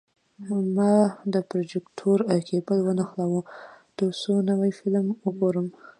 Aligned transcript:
ما 0.75 0.93
د 1.33 1.35
پروجیکتور 1.49 2.17
کیبل 2.49 2.77
ونښلاوه، 2.83 3.41
ترڅو 3.97 4.33
نوی 4.49 4.71
فلم 4.79 5.05
وګورم. 5.25 5.67